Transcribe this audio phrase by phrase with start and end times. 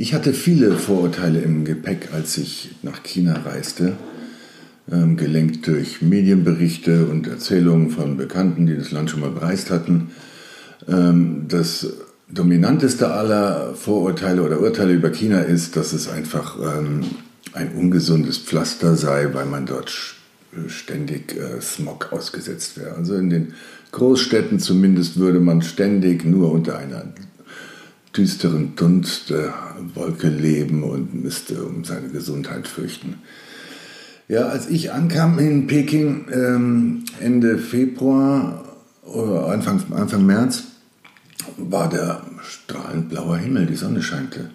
[0.00, 3.98] Ich hatte viele Vorurteile im Gepäck, als ich nach China reiste,
[4.90, 10.12] ähm, gelenkt durch Medienberichte und Erzählungen von Bekannten, die das Land schon mal bereist hatten.
[10.88, 11.86] Ähm, das
[12.30, 17.02] dominanteste aller Vorurteile oder Urteile über China ist, dass es einfach ähm,
[17.52, 19.92] ein ungesundes Pflaster sei, weil man dort
[20.68, 22.94] ständig äh, Smog ausgesetzt wäre.
[22.94, 23.52] Also in den
[23.92, 27.04] Großstädten zumindest würde man ständig nur unter einer
[28.16, 33.16] düsteren Dunstwolke leben und müsste um seine Gesundheit fürchten.
[34.28, 38.64] Ja, als ich ankam in Peking ähm, Ende Februar
[39.04, 40.64] oder Anfang, Anfang März,
[41.56, 44.50] war der strahlend blauer Himmel, die Sonne scheinte.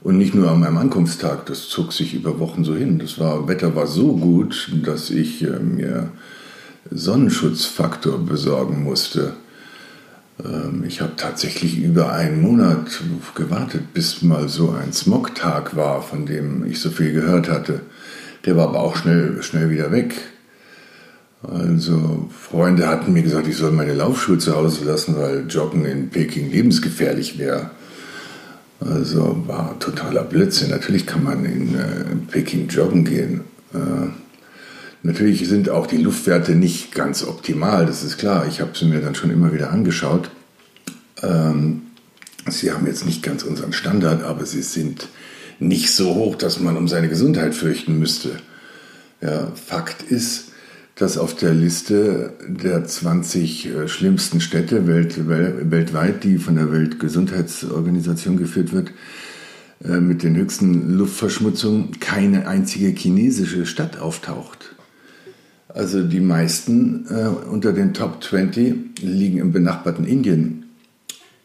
[0.00, 2.98] Und nicht nur an meinem Ankunftstag, das zog sich über Wochen so hin.
[2.98, 6.10] Das war, Wetter war so gut, dass ich äh, mir
[6.90, 9.34] Sonnenschutzfaktor besorgen musste.
[10.44, 13.00] Ähm, ich habe tatsächlich über einen Monat
[13.34, 17.80] gewartet, bis mal so ein Smogtag war, von dem ich so viel gehört hatte.
[18.44, 20.14] Der war aber auch schnell, schnell wieder weg.
[21.42, 26.10] Also Freunde hatten mir gesagt, ich soll meine Laufschuhe zu Hause lassen, weil Joggen in
[26.10, 27.70] Peking lebensgefährlich wäre.
[28.80, 30.70] Also war totaler Blödsinn.
[30.70, 33.42] Natürlich kann man in äh, Peking joggen gehen.
[33.72, 34.08] Äh,
[35.02, 38.46] Natürlich sind auch die Luftwerte nicht ganz optimal, das ist klar.
[38.48, 40.30] Ich habe sie mir dann schon immer wieder angeschaut.
[41.22, 41.82] Ähm,
[42.48, 45.08] sie haben jetzt nicht ganz unseren Standard, aber sie sind
[45.60, 48.30] nicht so hoch, dass man um seine Gesundheit fürchten müsste.
[49.20, 50.52] Ja, Fakt ist,
[50.94, 58.36] dass auf der Liste der 20 äh, schlimmsten Städte welt, weltweit, die von der Weltgesundheitsorganisation
[58.36, 58.90] geführt wird,
[59.84, 64.74] äh, mit den höchsten Luftverschmutzungen keine einzige chinesische Stadt auftaucht.
[65.68, 70.64] Also die meisten äh, unter den Top 20 liegen im benachbarten Indien.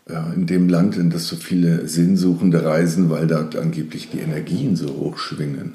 [0.09, 4.75] Ja, in dem Land, in das so viele Sinnsuchende reisen, weil dort angeblich die Energien
[4.75, 5.73] so hoch schwingen.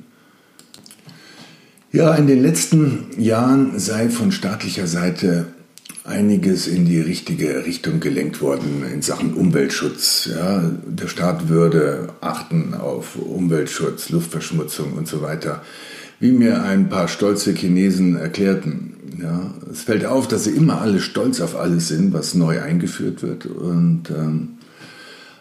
[1.93, 5.47] Ja, in den letzten Jahren sei von staatlicher Seite
[6.05, 10.29] einiges in die richtige Richtung gelenkt worden in Sachen Umweltschutz.
[10.31, 15.63] Ja, der Staat würde achten auf Umweltschutz, Luftverschmutzung und so weiter
[16.21, 18.95] wie mir ein paar stolze Chinesen erklärten.
[19.21, 23.23] Ja, es fällt auf, dass sie immer alle stolz auf alles sind, was neu eingeführt
[23.23, 23.47] wird.
[23.47, 24.59] Und ähm,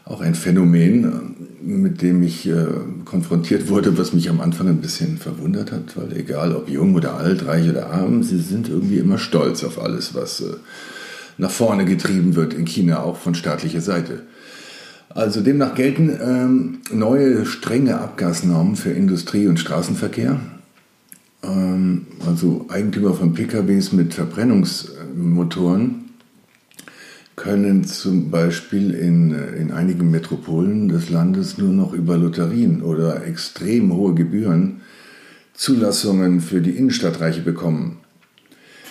[0.05, 2.65] auch ein Phänomen, mit dem ich äh,
[3.05, 7.15] konfrontiert wurde, was mich am Anfang ein bisschen verwundert hat, weil egal ob jung oder
[7.15, 10.55] alt, reich oder arm, sie sind irgendwie immer stolz auf alles, was äh,
[11.37, 14.21] nach vorne getrieben wird in China, auch von staatlicher Seite.
[15.09, 20.39] Also demnach gelten ähm, neue strenge Abgasnormen für Industrie und Straßenverkehr
[22.25, 26.05] also Eigentümer von PKWs mit Verbrennungsmotoren,
[27.37, 33.93] können zum Beispiel in, in einigen Metropolen des Landes nur noch über Lotterien oder extrem
[33.93, 34.81] hohe Gebühren
[35.53, 37.97] Zulassungen für die Innenstadtreiche bekommen.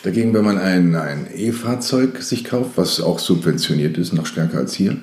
[0.04, 4.74] Dagegen, wenn man ein, ein E-Fahrzeug sich kauft, was auch subventioniert ist, noch stärker als
[4.74, 4.96] hier,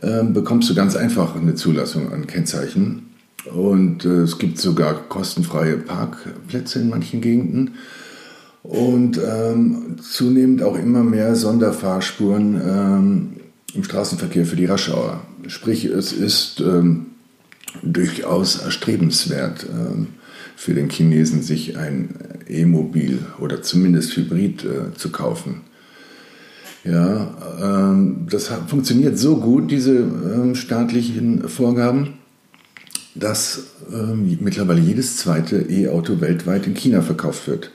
[0.00, 3.09] äh, bekommst du ganz einfach eine Zulassung an Kennzeichen
[3.46, 7.74] und äh, es gibt sogar kostenfreie Parkplätze in manchen Gegenden.
[8.62, 13.30] Und ähm, zunehmend auch immer mehr Sonderfahrspuren ähm,
[13.72, 15.22] im Straßenverkehr für die Raschauer.
[15.46, 17.06] Sprich, es ist ähm,
[17.82, 20.08] durchaus erstrebenswert ähm,
[20.56, 22.14] für den Chinesen, sich ein
[22.46, 25.62] E-Mobil oder zumindest Hybrid äh, zu kaufen.
[26.84, 32.19] Ja, ähm, das funktioniert so gut, diese ähm, staatlichen Vorgaben
[33.14, 37.70] dass äh, mittlerweile jedes zweite E-Auto weltweit in China verkauft wird.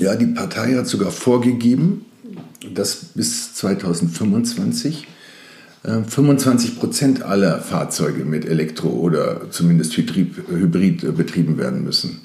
[0.00, 2.06] Ja, die Partei hat sogar vorgegeben,
[2.72, 5.06] dass bis 2025
[5.84, 12.20] äh, 25 Prozent aller Fahrzeuge mit Elektro- oder zumindest Hybrid, Hybrid äh, betrieben werden müssen.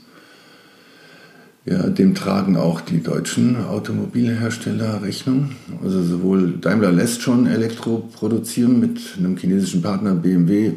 [1.65, 5.51] Ja, dem tragen auch die deutschen Automobilhersteller Rechnung.
[5.83, 10.71] Also sowohl Daimler lässt schon Elektro produzieren mit einem chinesischen Partner BMW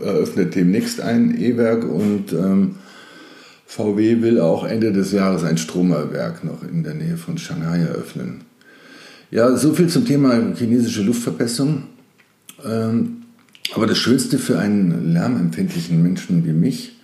[0.00, 2.76] eröffnet demnächst ein E-Werk und ähm,
[3.66, 8.42] VW will auch Ende des Jahres ein Stromerwerk noch in der Nähe von Shanghai eröffnen.
[9.30, 11.84] Ja, so viel zum Thema chinesische Luftverbesserung.
[12.64, 13.22] Ähm,
[13.74, 16.98] Aber das Schönste für einen lärmempfindlichen Menschen wie mich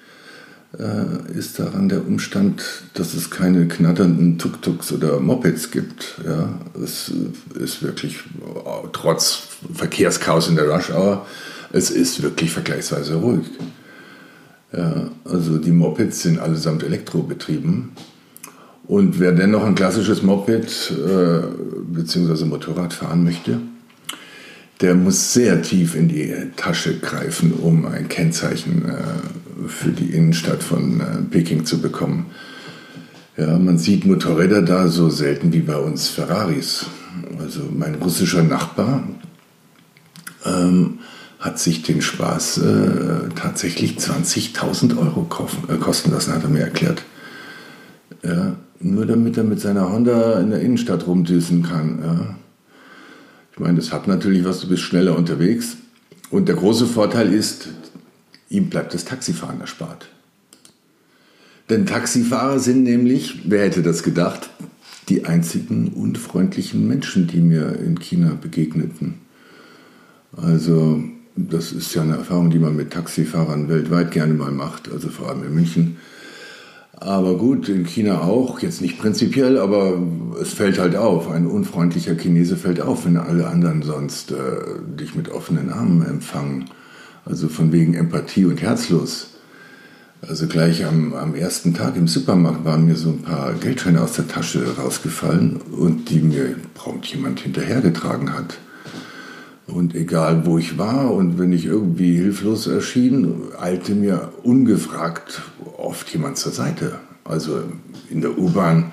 [0.78, 6.18] äh, ist daran der Umstand, dass es keine knatternden Tuk-Tuks oder Mopeds gibt.
[6.26, 7.10] Ja, es
[7.58, 8.18] ist wirklich,
[8.92, 11.26] trotz Verkehrschaos in der Rush Hour,
[11.72, 13.46] es ist wirklich vergleichsweise ruhig.
[15.24, 17.92] Also die Mopeds sind allesamt elektrobetrieben.
[18.86, 21.40] Und wer denn noch ein klassisches Moped äh,
[21.92, 22.44] bzw.
[22.46, 23.60] Motorrad fahren möchte,
[24.80, 30.62] der muss sehr tief in die Tasche greifen, um ein Kennzeichen äh, für die Innenstadt
[30.62, 32.26] von äh, Peking zu bekommen.
[33.36, 36.86] Ja, man sieht Motorräder da so selten wie bei uns Ferraris.
[37.38, 39.06] Also mein russischer Nachbar
[40.46, 41.00] ähm,
[41.38, 46.62] hat sich den Spaß äh, tatsächlich 20.000 Euro kaufen, äh, kosten lassen, hat er mir
[46.62, 47.04] erklärt.
[48.24, 51.98] Ja, nur damit er mit seiner Honda in der Innenstadt rumdüsen kann.
[52.02, 52.36] Ja.
[53.52, 55.76] Ich meine, das hat natürlich was, du bist schneller unterwegs.
[56.30, 57.68] Und der große Vorteil ist,
[58.48, 60.08] ihm bleibt das Taxifahren erspart.
[61.70, 64.50] Denn Taxifahrer sind nämlich, wer hätte das gedacht,
[65.08, 69.14] die einzigen unfreundlichen Menschen, die mir in China begegneten.
[70.36, 71.02] Also
[71.50, 75.28] das ist ja eine Erfahrung, die man mit Taxifahrern weltweit gerne mal macht, also vor
[75.28, 75.96] allem in München.
[76.92, 80.02] Aber gut, in China auch, jetzt nicht prinzipiell, aber
[80.40, 81.30] es fällt halt auf.
[81.30, 84.36] Ein unfreundlicher Chinese fällt auf, wenn alle anderen sonst äh,
[84.98, 86.64] dich mit offenen Armen empfangen.
[87.24, 89.28] Also von wegen Empathie und herzlos.
[90.26, 94.14] Also gleich am, am ersten Tag im Supermarkt waren mir so ein paar Geldscheine aus
[94.14, 98.58] der Tasche rausgefallen und die mir prompt jemand hinterhergetragen hat.
[99.68, 105.42] Und egal wo ich war und wenn ich irgendwie hilflos erschien, eilte mir ungefragt
[105.76, 106.98] oft jemand zur Seite.
[107.22, 107.62] Also
[108.08, 108.92] in der U-Bahn,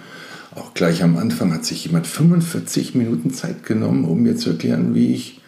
[0.54, 4.94] auch gleich am Anfang, hat sich jemand 45 Minuten Zeit genommen, um mir zu erklären,
[4.94, 5.42] wie ich,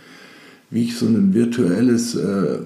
[0.69, 2.59] wie ich so ein virtuelles äh,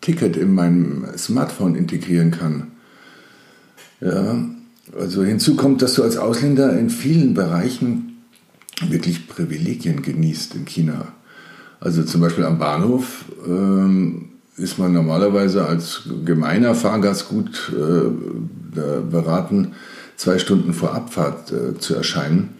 [0.00, 2.68] Ticket in meinem Smartphone integrieren kann.
[4.00, 4.42] Ja,
[4.98, 8.22] also hinzu kommt, dass du als Ausländer in vielen Bereichen
[8.88, 11.12] wirklich Privilegien genießt in China.
[11.82, 18.80] Also zum Beispiel am Bahnhof ähm, ist man normalerweise als gemeiner Fahrgast gut äh,
[19.10, 19.72] beraten,
[20.16, 22.50] zwei Stunden vor Abfahrt äh, zu erscheinen,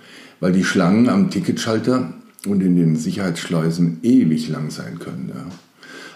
[0.40, 2.12] weil die Schlangen am Ticketschalter
[2.48, 5.30] und in den Sicherheitsschleusen ewig lang sein können.
[5.32, 5.44] Ja.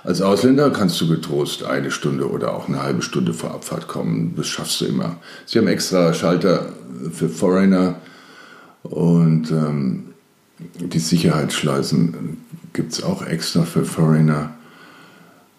[0.02, 4.34] Als Ausländer kannst du getrost eine Stunde oder auch eine halbe Stunde vor Abfahrt kommen.
[4.36, 5.18] Das schaffst du immer.
[5.46, 6.72] Sie haben extra Schalter
[7.12, 8.00] für Foreigner
[8.82, 10.06] und ähm,
[10.58, 12.38] die Sicherheitsschleusen
[12.76, 14.54] gibt es auch extra für Foreigner.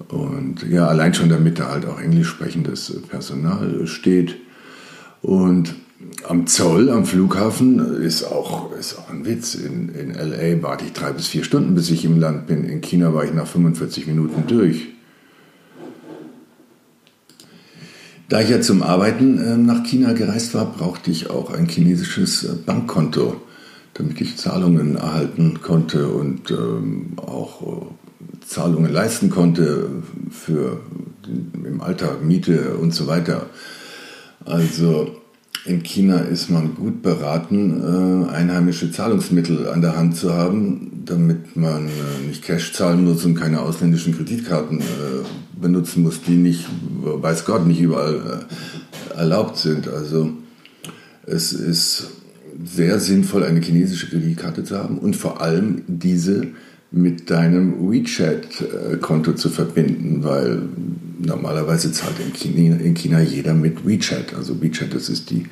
[0.07, 4.37] Und ja, allein schon damit da halt auch englisch sprechendes Personal steht.
[5.21, 5.75] Und
[6.25, 9.55] am Zoll, am Flughafen, ist auch, ist auch ein Witz.
[9.55, 12.63] In, in LA warte ich drei bis vier Stunden, bis ich im Land bin.
[12.63, 14.87] In China war ich nach 45 Minuten durch.
[18.29, 22.47] Da ich ja zum Arbeiten äh, nach China gereist war, brauchte ich auch ein chinesisches
[22.65, 23.41] Bankkonto
[23.97, 29.89] damit ich Zahlungen erhalten konnte und ähm, auch äh, Zahlungen leisten konnte
[30.29, 30.79] für
[31.25, 33.47] den, im Alltag Miete und so weiter.
[34.45, 35.15] Also
[35.65, 41.57] in China ist man gut beraten, äh, einheimische Zahlungsmittel an der Hand zu haben, damit
[41.57, 44.83] man äh, nicht Cash zahlen muss und keine ausländischen Kreditkarten äh,
[45.59, 46.65] benutzen muss, die nicht,
[47.01, 48.45] weiß Gott, nicht überall
[49.13, 49.87] äh, erlaubt sind.
[49.87, 50.29] Also
[51.25, 52.11] es ist
[52.63, 56.47] sehr sinnvoll, eine chinesische Kreditkarte zu haben und vor allem diese
[56.91, 60.61] mit deinem WeChat-Konto zu verbinden, weil
[61.19, 64.33] normalerweise zahlt in China, in China jeder mit WeChat.
[64.35, 65.47] Also WeChat, das ist die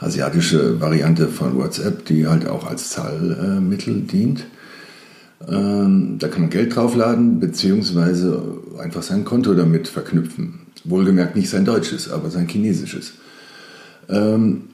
[0.00, 4.46] asiatische Variante von WhatsApp, die halt auch als Zahlmittel dient.
[5.48, 8.42] Ähm, da kann man Geld draufladen, beziehungsweise
[8.78, 10.66] einfach sein Konto damit verknüpfen.
[10.84, 13.14] Wohlgemerkt nicht sein deutsches, aber sein chinesisches.
[14.08, 14.64] Ähm,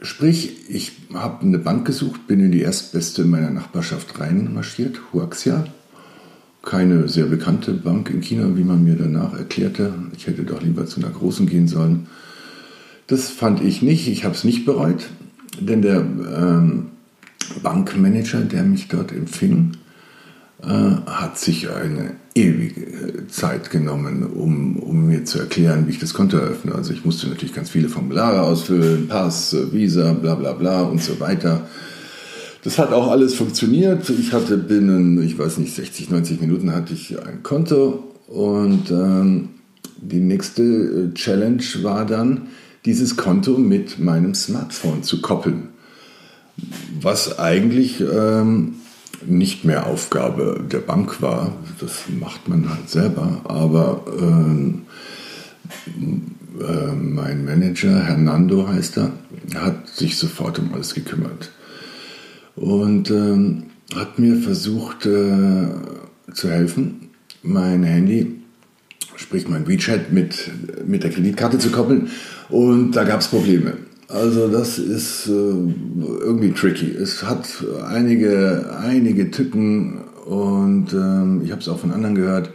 [0.00, 5.66] Sprich, ich habe eine Bank gesucht, bin in die erstbeste in meiner Nachbarschaft reinmarschiert, Huaxia.
[6.62, 9.92] Keine sehr bekannte Bank in China, wie man mir danach erklärte.
[10.16, 12.06] Ich hätte doch lieber zu einer großen gehen sollen.
[13.06, 15.10] Das fand ich nicht, ich habe es nicht bereut,
[15.60, 16.86] denn der ähm,
[17.62, 19.72] Bankmanager, der mich dort empfing,
[20.62, 26.36] hat sich eine ewige Zeit genommen, um, um mir zu erklären, wie ich das Konto
[26.36, 26.74] eröffne.
[26.74, 31.20] Also ich musste natürlich ganz viele Formulare ausfüllen, Pass, Visa, bla bla bla und so
[31.20, 31.66] weiter.
[32.62, 34.08] Das hat auch alles funktioniert.
[34.08, 39.50] Ich hatte binnen, ich weiß nicht, 60, 90 Minuten hatte ich ein Konto und ähm,
[39.98, 42.48] die nächste Challenge war dann,
[42.84, 45.68] dieses Konto mit meinem Smartphone zu koppeln.
[47.00, 48.76] Was eigentlich ähm,
[49.26, 51.52] nicht mehr Aufgabe der Bank war.
[51.80, 53.40] Das macht man halt selber.
[53.44, 54.82] Aber ähm,
[56.60, 59.12] äh, mein Manager, Hernando heißt er,
[59.54, 61.50] hat sich sofort um alles gekümmert.
[62.56, 63.64] Und ähm,
[63.94, 65.66] hat mir versucht äh,
[66.32, 67.10] zu helfen,
[67.42, 68.40] mein Handy,
[69.16, 70.50] sprich mein WeChat, mit,
[70.86, 72.08] mit der Kreditkarte zu koppeln.
[72.48, 73.74] Und da gab es Probleme.
[74.14, 76.88] Also das ist äh, irgendwie tricky.
[76.92, 77.48] Es hat
[77.88, 82.50] einige, einige Tücken und ähm, ich habe es auch von anderen gehört.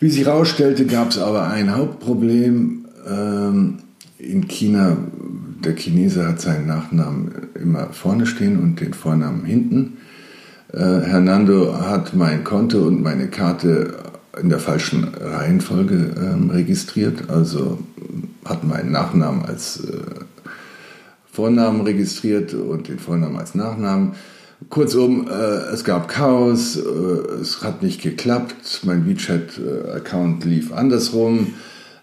[0.00, 2.84] Wie sich herausstellte, gab es aber ein Hauptproblem.
[3.08, 3.78] Ähm,
[4.18, 4.98] in China,
[5.64, 9.96] der Chinese hat seinen Nachnamen immer vorne stehen und den Vornamen hinten.
[10.74, 13.94] Äh, Hernando hat mein Konto und meine Karte
[14.38, 17.78] in der falschen Reihenfolge ähm, registriert, also
[18.44, 20.24] hat meinen Nachnamen als äh,
[21.32, 24.12] Vornamen registriert und den Vornamen als Nachnamen.
[24.68, 31.54] Kurzum, äh, es gab Chaos, äh, es hat nicht geklappt, mein WeChat-Account lief andersrum.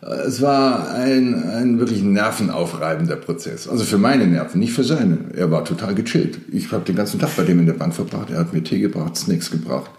[0.01, 3.67] Äh, es war ein, ein wirklich nervenaufreibender Prozess.
[3.67, 5.19] Also für meine Nerven, nicht für seine.
[5.35, 6.39] Er war total gechillt.
[6.51, 8.31] Ich habe den ganzen Tag bei dem in der Bank verbracht.
[8.31, 9.91] Er hat mir Tee gebracht, Snacks gebracht.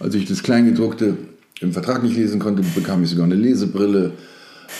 [0.00, 1.16] Als ich das Kleingedruckte
[1.60, 4.12] im Vertrag nicht lesen konnte, bekam ich sogar eine Lesebrille.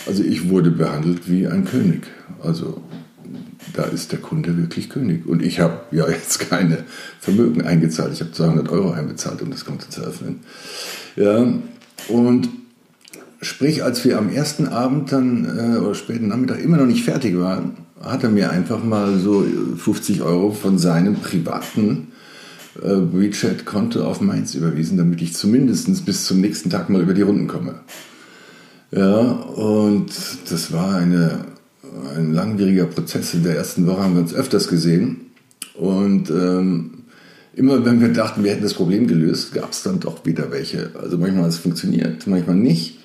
[0.06, 2.02] Also ich wurde behandelt wie ein König.
[2.42, 2.82] Also
[3.74, 5.26] da ist der Kunde wirklich König.
[5.26, 6.84] Und ich habe ja jetzt keine
[7.20, 8.12] Vermögen eingezahlt.
[8.12, 10.40] Ich habe 200 Euro einbezahlt, um das Konto zu öffnen.
[11.16, 11.46] Ja,
[12.08, 12.48] und
[13.40, 17.38] sprich, als wir am ersten Abend dann äh, oder späten Nachmittag immer noch nicht fertig
[17.38, 19.44] waren, hat er mir einfach mal so
[19.76, 22.08] 50 Euro von seinem privaten
[22.82, 27.22] äh, WeChat-Konto auf meins überwiesen, damit ich zumindest bis zum nächsten Tag mal über die
[27.22, 27.76] Runden komme.
[28.92, 30.10] Ja, und
[30.48, 31.44] das war eine
[32.16, 33.34] ein langwieriger Prozess.
[33.34, 35.32] In der ersten Woche haben wir uns öfters gesehen.
[35.74, 37.04] Und ähm,
[37.54, 40.90] immer wenn wir dachten, wir hätten das Problem gelöst, gab es dann doch wieder welche.
[41.00, 42.98] Also manchmal hat es funktioniert, manchmal nicht.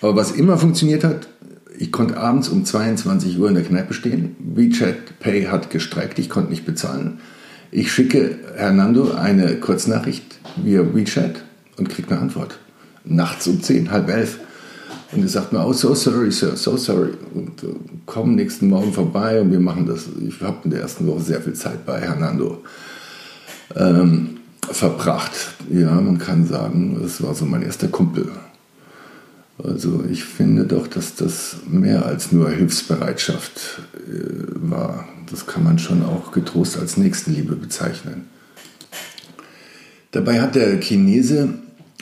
[0.00, 1.28] Aber was immer funktioniert hat,
[1.78, 4.36] ich konnte abends um 22 Uhr in der Kneipe stehen.
[4.38, 7.18] WeChat Pay hat gestreikt, ich konnte nicht bezahlen.
[7.70, 11.42] Ich schicke Hernando eine Kurznachricht via WeChat
[11.76, 12.58] und kriege eine Antwort.
[13.04, 14.38] Nachts um 10, halb elf.
[15.12, 17.12] Und er sagt mir, oh, so sorry, sir, so sorry.
[17.32, 17.68] Und äh,
[18.06, 20.06] komm nächsten Morgen vorbei und wir machen das.
[20.26, 22.62] Ich habe in der ersten Woche sehr viel Zeit bei Hernando
[23.76, 25.32] ähm, verbracht.
[25.70, 28.30] Ja, man kann sagen, es war so mein erster Kumpel.
[29.62, 35.08] Also ich finde doch, dass das mehr als nur Hilfsbereitschaft äh, war.
[35.30, 38.26] Das kann man schon auch getrost als Nächstenliebe bezeichnen.
[40.10, 41.54] Dabei hat der Chinese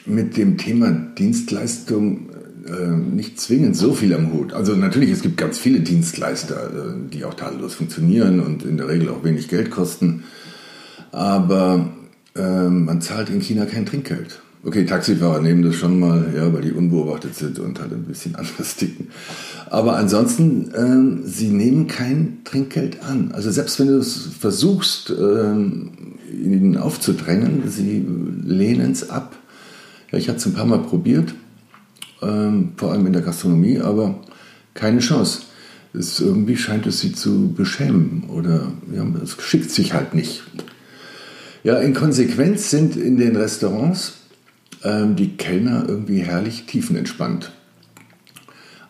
[0.06, 2.28] mit dem Thema Dienstleistung
[2.66, 4.52] äh, nicht zwingend so viel am Hut.
[4.52, 8.88] Also natürlich, es gibt ganz viele Dienstleister, äh, die auch tadellos funktionieren und in der
[8.88, 10.25] Regel auch wenig Geld kosten.
[11.12, 11.90] Aber
[12.35, 14.40] äh, man zahlt in China kein Trinkgeld.
[14.64, 18.35] Okay, Taxifahrer nehmen das schon mal, ja, weil die unbeobachtet sind und halt ein bisschen
[18.37, 19.09] anders ticken.
[19.68, 20.71] Aber ansonsten,
[21.23, 23.33] äh, sie nehmen kein Trinkgeld an.
[23.33, 25.52] Also selbst wenn du es versuchst, äh,
[26.33, 28.04] ihnen aufzudrängen, sie
[28.42, 29.37] lehnen es ab.
[30.11, 31.35] Ja, ich hatte es ein paar Mal probiert
[32.23, 34.21] ähm, vor allem in der Gastronomie, aber
[34.75, 35.42] keine Chance.
[35.92, 40.42] Es irgendwie scheint es sie zu beschämen oder ja, es schickt sich halt nicht.
[41.62, 44.14] Ja, in Konsequenz sind in den Restaurants
[44.83, 47.52] ähm, die Kellner irgendwie herrlich tiefenentspannt.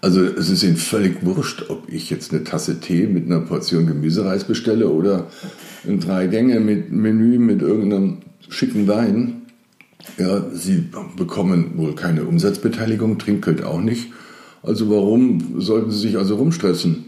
[0.00, 3.86] Also es ist ihnen völlig wurscht, ob ich jetzt eine Tasse Tee mit einer Portion
[3.86, 5.28] Gemüsereis bestelle oder
[5.88, 8.18] ein Drei-Gänge-Menü mit irgendeinem
[8.50, 9.43] schicken Wein.
[10.18, 10.84] Ja, sie
[11.16, 14.12] bekommen wohl keine Umsatzbeteiligung, Trinkgeld auch nicht.
[14.62, 17.06] Also warum sollten sie sich also rumstressen?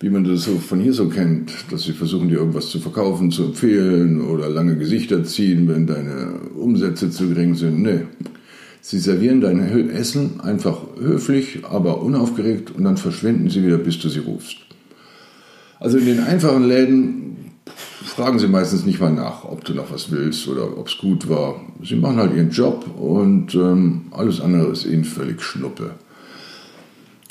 [0.00, 3.30] Wie man das so von hier so kennt, dass sie versuchen, dir irgendwas zu verkaufen,
[3.30, 7.82] zu empfehlen oder lange Gesichter ziehen, wenn deine Umsätze zu gering sind.
[7.82, 8.00] Nee.
[8.82, 14.08] Sie servieren dein Essen einfach höflich, aber unaufgeregt und dann verschwinden sie wieder, bis du
[14.08, 14.58] sie rufst.
[15.80, 17.45] Also in den einfachen Läden
[18.16, 21.28] fragen sie meistens nicht mal nach, ob du noch was willst oder ob es gut
[21.28, 21.60] war.
[21.82, 25.90] Sie machen halt ihren Job und ähm, alles andere ist ihnen völlig Schnuppe.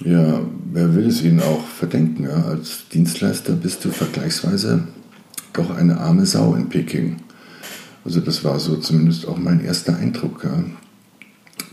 [0.04, 2.26] Ja, wer will es ihnen auch verdenken?
[2.26, 2.44] Ja?
[2.44, 4.88] Als Dienstleister bist du vergleichsweise
[5.54, 7.18] doch eine arme Sau in Peking.
[8.04, 10.44] Also das war so zumindest auch mein erster Eindruck.
[10.44, 10.66] Ja?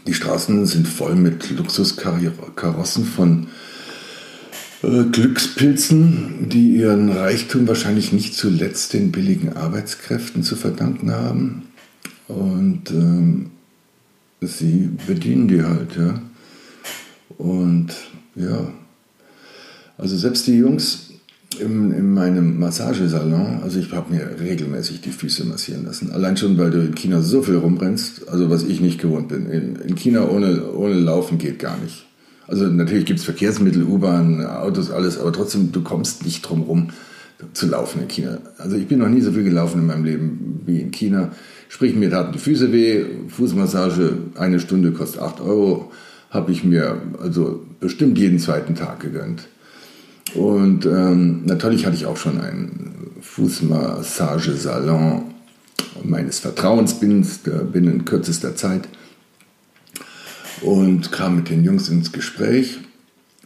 [0.07, 3.49] Die Straßen sind voll mit Luxuskarossen von
[4.83, 11.62] Glückspilzen, die ihren Reichtum wahrscheinlich nicht zuletzt den billigen Arbeitskräften zu verdanken haben.
[12.27, 13.51] Und ähm,
[14.41, 16.21] sie bedienen die halt, ja.
[17.39, 17.89] Und
[18.35, 18.73] ja,
[19.99, 21.11] also selbst die Jungs
[21.61, 26.11] in, in meinem Massagesalon, also ich habe mir regelmäßig die Füße massieren lassen.
[26.11, 29.49] Allein schon, weil du in China so viel rumrennst, also was ich nicht gewohnt bin.
[29.49, 32.07] In, in China ohne, ohne Laufen geht gar nicht.
[32.46, 36.88] Also natürlich gibt es Verkehrsmittel, U-Bahn, Autos, alles, aber trotzdem, du kommst nicht drum rum
[37.52, 38.38] zu laufen in China.
[38.58, 41.32] Also ich bin noch nie so viel gelaufen in meinem Leben wie in China.
[41.68, 45.90] Sprich, mir taten die Füße weh, Fußmassage, eine Stunde kostet 8 Euro,
[46.30, 49.49] habe ich mir also bestimmt jeden zweiten Tag gegönnt.
[50.34, 55.25] Und ähm, natürlich hatte ich auch schon einen Fußmassagesalon
[56.04, 58.88] meines Vertrauens binnen kürzester Zeit
[60.62, 62.78] und kam mit den Jungs ins Gespräch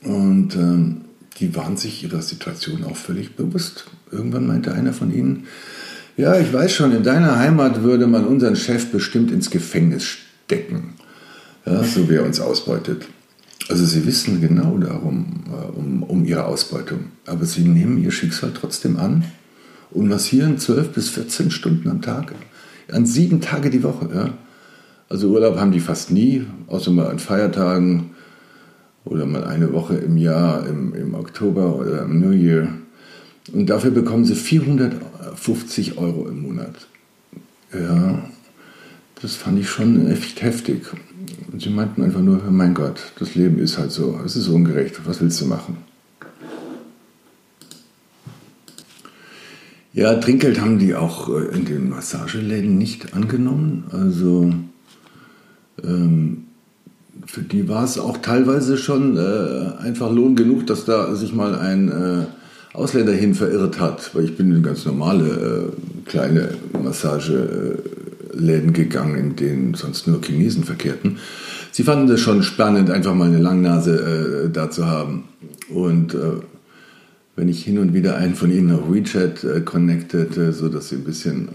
[0.02, 1.02] und ähm,
[1.38, 3.86] die waren sich ihrer Situation auch völlig bewusst.
[4.10, 5.44] Irgendwann meinte einer von ihnen,
[6.16, 10.94] ja, ich weiß schon, in deiner Heimat würde man unseren Chef bestimmt ins Gefängnis stecken,
[11.66, 13.06] ja, so wie er uns ausbeutet.
[13.68, 17.06] Also sie wissen genau darum, äh, um, um ihre Ausbeutung.
[17.26, 19.24] Aber sie nehmen ihr Schicksal trotzdem an
[19.90, 22.32] und massieren 12 bis 14 Stunden am Tag.
[22.90, 24.08] An sieben Tage die Woche.
[24.14, 24.34] Ja.
[25.08, 28.10] Also Urlaub haben die fast nie, außer mal an Feiertagen
[29.04, 32.68] oder mal eine Woche im Jahr, im, im Oktober oder im New Year.
[33.52, 36.88] Und dafür bekommen sie 450 Euro im Monat.
[37.72, 38.28] Ja,
[39.22, 40.86] das fand ich schon echt heftig.
[41.52, 45.00] Und sie meinten einfach nur, mein Gott, das Leben ist halt so, es ist ungerecht,
[45.06, 45.78] was willst du machen?
[49.92, 53.84] Ja, Trinkgeld haben die auch äh, in den Massageläden nicht angenommen.
[53.90, 54.52] Also
[55.84, 56.44] ähm,
[57.26, 61.54] für die war es auch teilweise schon äh, einfach Lohn genug, dass da sich mal
[61.54, 62.26] ein äh,
[62.76, 66.50] Ausländer hin verirrt hat, weil ich bin in ganz normale äh, kleine
[66.82, 71.18] Massageläden gegangen, in denen sonst nur Chinesen verkehrten.
[71.72, 75.24] Sie fanden das schon spannend, einfach mal eine Langnase äh, da zu haben.
[75.70, 76.18] Und äh,
[77.34, 80.96] wenn ich hin und wieder einen von ihnen auf WeChat äh, connectete, so dass sie
[80.96, 81.48] ein bisschen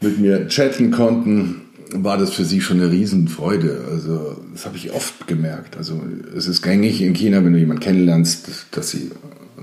[0.00, 1.62] mit mir chatten konnten,
[1.92, 3.84] war das für sie schon eine Riesenfreude.
[3.90, 5.76] Also das habe ich oft gemerkt.
[5.76, 6.00] Also
[6.36, 9.10] es ist gängig in China, wenn du jemanden kennenlernst, dass sie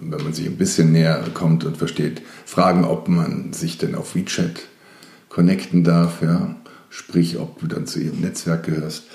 [0.10, 4.16] wenn man sich ein bisschen näher kommt und versteht, fragen, ob man sich denn auf
[4.16, 4.62] WeChat
[5.30, 6.56] connecten darf, ja.
[6.90, 9.06] Sprich, ob du dann zu ihrem Netzwerk gehörst.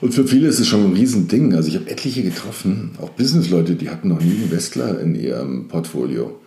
[0.00, 1.54] Und für viele ist es schon ein Riesending.
[1.54, 5.66] Also ich habe etliche getroffen, auch Businessleute, die hatten noch nie einen Westler in ihrem
[5.66, 6.38] Portfolio.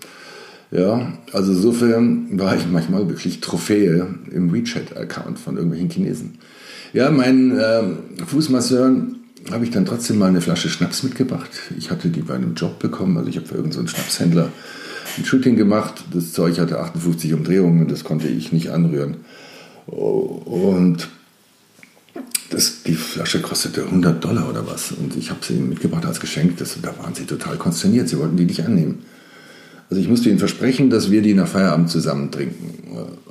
[0.72, 6.38] Ja, also insofern war ich manchmal wirklich Trophäe im WeChat-Account von irgendwelchen Chinesen.
[6.94, 7.84] Ja, mein äh,
[8.26, 9.08] Fußmasseur
[9.52, 11.50] habe ich dann trotzdem mal eine Flasche Schnaps mitgebracht.
[11.78, 14.52] Ich hatte die bei einem Job bekommen, also ich habe für irgendeinen so Schnapshändler
[15.18, 16.04] ein Shooting gemacht.
[16.14, 19.18] Das Zeug hatte 58 Umdrehungen das konnte ich nicht anrühren.
[19.88, 21.08] Und
[22.52, 24.92] das, die Flasche kostete 100 Dollar oder was.
[24.92, 26.58] Und ich habe sie ihnen mitgebracht als Geschenk.
[26.58, 28.10] Das, da waren sie total konsterniert.
[28.10, 29.00] Sie wollten die nicht annehmen.
[29.90, 32.80] Also ich musste ihnen versprechen, dass wir die nach Feierabend zusammen trinken.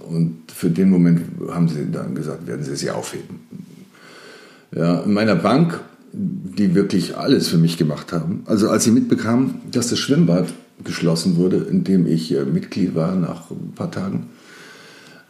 [0.08, 3.40] Und für den Moment haben sie dann gesagt, werden sie sie aufheben.
[4.74, 5.80] Ja, in meiner Bank
[6.12, 8.42] die wirklich alles für mich gemacht haben.
[8.46, 10.48] Also als sie mitbekamen, dass das Schwimmbad
[10.84, 14.26] geschlossen wurde, in dem ich äh, Mitglied war nach ein paar Tagen,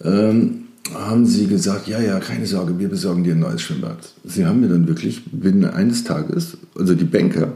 [0.03, 0.65] ähm,
[0.95, 3.99] haben sie gesagt, ja, ja, keine Sorge, wir besorgen dir ein neues Schwimmbad.
[4.25, 7.53] Sie haben mir dann wirklich binnen eines Tages, also die Banker,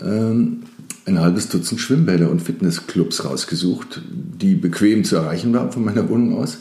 [0.00, 0.62] ähm,
[1.06, 6.38] ein halbes Dutzend Schwimmbäder und Fitnessclubs rausgesucht, die bequem zu erreichen waren von meiner Wohnung
[6.38, 6.58] aus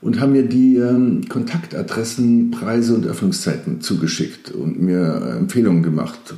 [0.00, 6.34] und haben mir die ähm, Kontaktadressen, Preise und Öffnungszeiten zugeschickt und mir äh, Empfehlungen gemacht.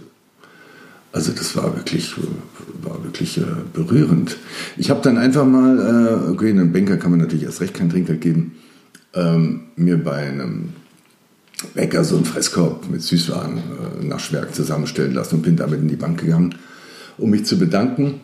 [1.13, 2.15] Also das war wirklich,
[2.83, 4.39] war wirklich äh, berührend.
[4.77, 7.91] Ich habe dann einfach mal, äh, okay, einem Banker kann man natürlich erst recht kein
[7.91, 8.57] Trinkgeld geben,
[9.15, 10.71] ähm, mir bei einem
[11.75, 15.89] Bäcker so einen Fresskorb mit Süßwaren äh, nach Schwerk zusammenstellen lassen und bin damit in
[15.89, 16.57] die Bank gegangen,
[17.19, 18.21] um mich zu bedanken.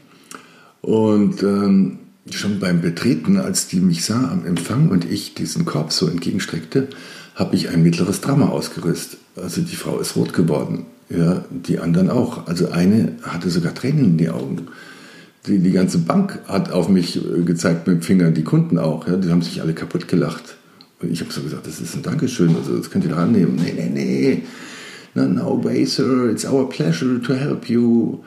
[0.81, 1.99] Und ähm,
[2.31, 6.89] schon beim Betreten, als die mich sah am Empfang und ich diesen Korb so entgegenstreckte,
[7.35, 9.21] habe ich ein mittleres Drama ausgerüstet.
[9.37, 10.87] Also die Frau ist rot geworden.
[11.11, 12.47] Ja, die anderen auch.
[12.47, 14.69] Also eine hatte sogar Tränen in die Augen.
[15.47, 19.09] Die, die ganze Bank hat auf mich äh, gezeigt mit dem Finger, die Kunden auch.
[19.09, 20.57] Ja, die haben sich alle kaputt gelacht.
[21.01, 23.57] Und ich habe so gesagt, das ist ein Dankeschön, also das könnt ihr doch annehmen.
[23.57, 24.43] Nee, nee, nee.
[25.15, 28.19] No, no way, sir, it's our pleasure to help you.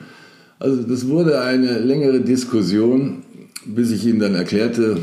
[0.62, 3.22] Also das wurde eine längere Diskussion
[3.64, 4.98] bis ich ihm dann erklärte,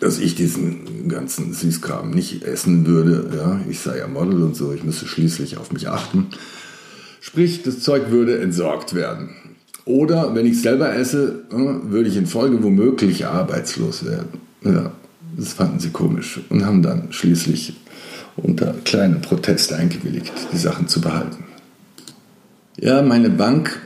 [0.00, 3.30] dass ich diesen ganzen Süßkram nicht essen würde.
[3.34, 6.28] Ja, ich sei ja Model und so, ich müsste schließlich auf mich achten.
[7.20, 9.30] Sprich, das Zeug würde entsorgt werden.
[9.84, 14.40] Oder wenn ich selber esse, äh, würde ich in Folge womöglich arbeitslos werden.
[14.64, 14.92] Ja,
[15.36, 17.74] das fanden sie komisch und haben dann schließlich
[18.36, 21.44] unter kleinen Protest eingewilligt, die Sachen zu behalten.
[22.78, 23.80] Ja, meine Bank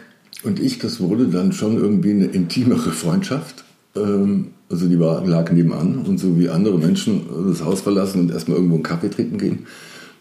[0.44, 3.64] Und ich, das wurde dann schon irgendwie eine intimere Freundschaft.
[3.96, 8.30] Ähm, also die war, lag nebenan und so wie andere Menschen das Haus verlassen und
[8.30, 9.66] erstmal irgendwo einen Kaffee trinken gehen,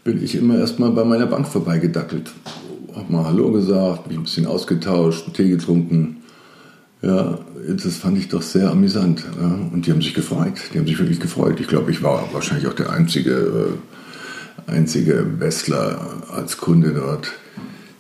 [0.04, 2.32] bin ich immer erstmal bei meiner Bank vorbeigedackelt.
[2.94, 6.18] Hab mal Hallo gesagt, mich ein bisschen ausgetauscht, einen Tee getrunken.
[7.02, 9.26] Ja, das fand ich doch sehr amüsant.
[9.42, 9.60] Ja.
[9.74, 10.54] Und die haben sich gefreut.
[10.74, 11.60] Die haben sich wirklich gefreut.
[11.60, 13.78] Ich glaube, ich war wahrscheinlich auch der einzige,
[14.68, 16.00] äh, einzige Westler
[16.32, 17.32] als Kunde dort.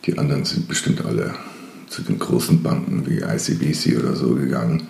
[0.05, 1.33] Die anderen sind bestimmt alle
[1.93, 4.88] zu den großen Banken wie ICBC oder so gegangen.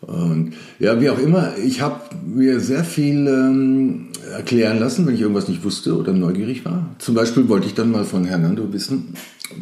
[0.00, 5.20] Und ja, wie auch immer, ich habe mir sehr viel ähm, erklären lassen, wenn ich
[5.20, 6.88] irgendwas nicht wusste oder neugierig war.
[6.98, 9.14] Zum Beispiel wollte ich dann mal von Hernando wissen,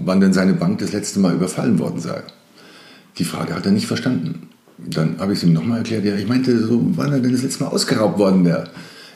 [0.03, 2.23] wann denn seine Bank das letzte Mal überfallen worden sei.
[3.19, 4.49] Die Frage hat er nicht verstanden.
[4.79, 7.43] Dann habe ich es ihm nochmal erklärt, ja, ich meinte, so, wann er denn das
[7.43, 8.71] letzte Mal ausgeraubt worden wäre.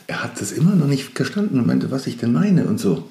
[0.07, 3.04] Er hat das immer noch nicht verstanden und meinte, was ich denn meine und so.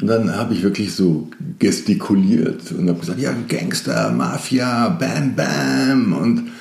[0.00, 6.12] Und dann habe ich wirklich so gestikuliert und habe gesagt, ja, Gangster, Mafia, Bam, Bam.
[6.12, 6.52] Und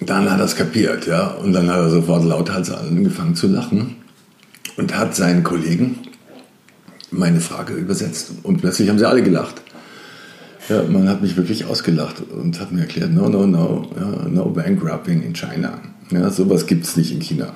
[0.00, 1.28] dann hat er es kapiert, ja.
[1.28, 3.96] Und dann hat er sofort lauthals angefangen zu lachen
[4.76, 5.98] und hat seinen Kollegen
[7.10, 8.32] meine Frage übersetzt.
[8.42, 9.62] Und plötzlich haben sie alle gelacht.
[10.68, 13.90] Ja, man hat mich wirklich ausgelacht und hat mir erklärt, no, no, no,
[14.28, 15.80] no bankrupting in China.
[16.10, 17.54] Ja, sowas gibt es nicht in China.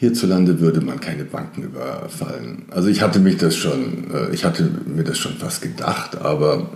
[0.00, 2.62] Hierzulande würde man keine Banken überfallen.
[2.70, 6.70] Also ich hatte mich das schon, äh, ich hatte mir das schon fast gedacht, aber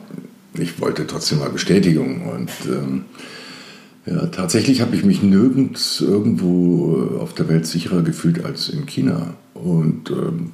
[0.58, 3.06] ich wollte trotzdem mal Bestätigung und ähm,
[4.04, 9.32] ja, tatsächlich habe ich mich nirgends irgendwo auf der Welt sicherer gefühlt als in China.
[9.54, 10.52] Und ähm,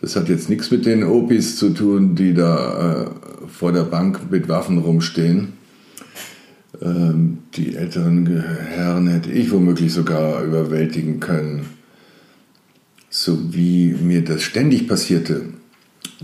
[0.00, 3.06] das hat jetzt nichts mit den Opis zu tun, die da äh,
[3.46, 5.52] vor der Bank mit Waffen rumstehen.
[6.82, 11.79] Ähm, die älteren Herren hätte ich womöglich sogar überwältigen können.
[13.12, 15.46] So wie mir das ständig passierte,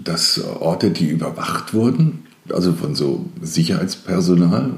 [0.02, 4.74] dass Orte, die überwacht wurden, also von so Sicherheitspersonal,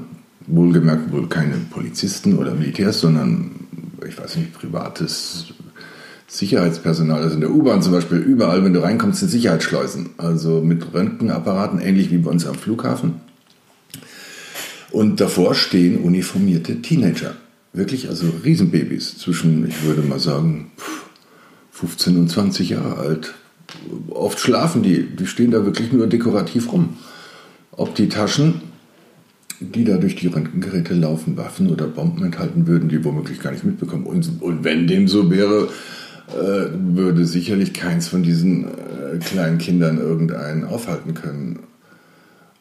[0.47, 3.51] wohlgemerkt wohl keine Polizisten oder Militärs, sondern,
[4.07, 5.53] ich weiß nicht, privates
[6.27, 10.91] Sicherheitspersonal, also in der U-Bahn zum Beispiel, überall, wenn du reinkommst, sind Sicherheitsschleusen, also mit
[10.93, 13.21] Röntgenapparaten, ähnlich wie bei uns am Flughafen.
[14.89, 17.35] Und davor stehen uniformierte Teenager,
[17.73, 20.71] wirklich also Riesenbabys, zwischen, ich würde mal sagen,
[21.79, 23.33] 15 und 20 Jahre alt.
[24.09, 26.97] Oft schlafen die, die stehen da wirklich nur dekorativ rum.
[27.71, 28.61] Ob die Taschen,
[29.61, 33.63] die da durch die Röntgengeräte laufen, Waffen oder Bomben enthalten würden, die womöglich gar nicht
[33.63, 34.05] mitbekommen.
[34.05, 35.69] Und, und wenn dem so wäre,
[36.29, 41.59] äh, würde sicherlich keins von diesen äh, kleinen Kindern irgendeinen aufhalten können.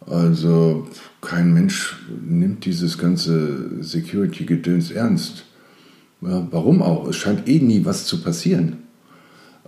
[0.07, 0.87] Also
[1.21, 5.45] kein Mensch nimmt dieses ganze Security-Gedöns ernst.
[6.21, 7.09] Ja, warum auch?
[7.09, 8.88] Es scheint eh nie was zu passieren.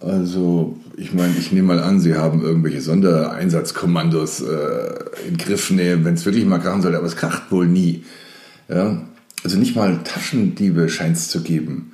[0.01, 6.15] Also, ich meine, ich nehme mal an, Sie haben irgendwelche Sondereinsatzkommandos äh, in Griffnähe, wenn
[6.15, 8.05] es wirklich mal krachen sollte, aber es kracht wohl nie.
[8.69, 9.03] Ja?
[9.45, 11.93] Also nicht mal Taschendiebe scheint es zu geben.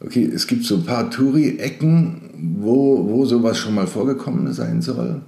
[0.00, 5.22] Okay, es gibt so ein paar Touri-Ecken, wo, wo sowas schon mal vorgekommen sein soll.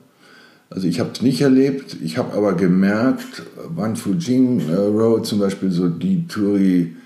[0.68, 5.38] Also ich habe es nicht erlebt, ich habe aber gemerkt, Wan Fujing äh, Road zum
[5.38, 6.96] Beispiel, so die Touri-Meile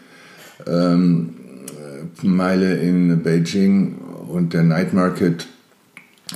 [2.80, 3.96] ähm, in Beijing
[4.28, 5.46] und der Night Market,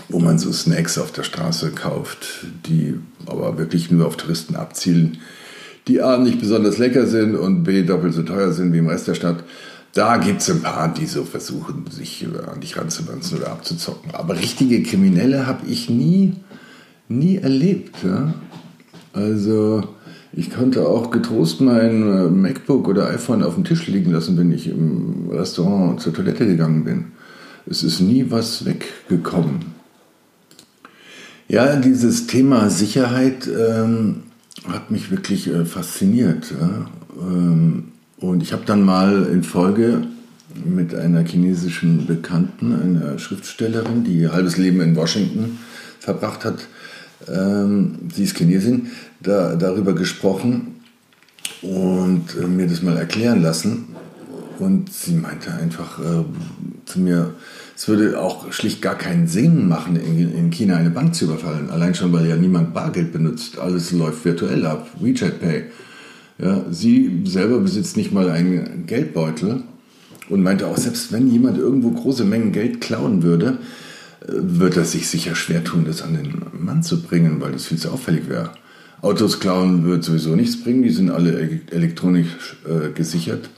[0.09, 5.19] wo man so Snacks auf der Straße kauft, die aber wirklich nur auf Touristen abzielen,
[5.89, 9.09] die A nicht besonders lecker sind und B doppelt so teuer sind wie im Rest
[9.09, 9.45] der Stadt.
[9.95, 14.15] Da gibt es ein paar, die so versuchen, sich an dich ranzuwanzen oder abzuzocken.
[14.15, 16.35] Aber richtige Kriminelle habe ich nie,
[17.09, 17.97] nie erlebt.
[18.03, 18.33] Ja?
[19.13, 19.83] Also
[20.33, 24.51] ich konnte auch getrost mein äh, MacBook oder iPhone auf dem Tisch liegen lassen, wenn
[24.51, 27.05] ich im Restaurant zur Toilette gegangen bin.
[27.67, 29.73] Es ist nie was weggekommen.
[31.49, 34.25] Ja, dieses Thema Sicherheit ähm,
[34.67, 36.53] hat mich wirklich äh, fasziniert.
[36.59, 36.87] Ja?
[37.21, 40.07] Ähm, und ich habe dann mal in Folge
[40.65, 45.59] mit einer chinesischen Bekannten, einer Schriftstellerin, die ihr halbes Leben in Washington
[45.99, 46.69] verbracht hat,
[47.29, 50.81] ähm, sie ist Chinesin, da, darüber gesprochen
[51.63, 53.89] und äh, mir das mal erklären lassen.
[54.59, 56.25] Und sie meinte einfach äh,
[56.85, 57.35] zu mir,
[57.77, 61.71] es würde auch schlicht gar keinen Sinn machen, in, in, China eine Bank zu überfallen.
[61.71, 63.59] Allein schon, weil ja niemand Bargeld benutzt.
[63.59, 64.89] Alles läuft virtuell ab.
[65.01, 65.65] WeChat Pay.
[66.39, 69.63] Ja, sie selber besitzt nicht mal einen Geldbeutel
[70.29, 73.59] und meinte auch, selbst wenn jemand irgendwo große Mengen Geld klauen würde,
[74.21, 77.67] äh, wird er sich sicher schwer tun, das an den Mann zu bringen, weil das
[77.67, 78.51] viel zu auffällig wäre.
[79.03, 83.51] Autos klauen wird sowieso nichts bringen, die sind alle elektronisch äh, gesichert.